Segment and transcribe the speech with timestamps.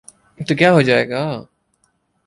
[0.39, 1.21] تو کیا ہوجائے گا۔